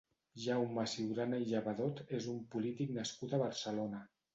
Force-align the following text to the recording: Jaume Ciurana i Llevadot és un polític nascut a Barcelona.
Jaume 0.45 0.85
Ciurana 0.93 1.39
i 1.43 1.47
Llevadot 1.53 2.03
és 2.23 2.33
un 2.35 2.43
polític 2.57 2.99
nascut 3.01 3.41
a 3.41 3.47
Barcelona. 3.49 4.07